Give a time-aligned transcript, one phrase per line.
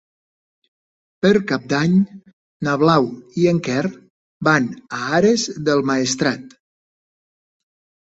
[1.25, 1.93] Per Cap d'Any
[2.69, 3.07] na Blau
[3.43, 3.85] i en Quer
[4.51, 6.61] van a Ares del Maestrat.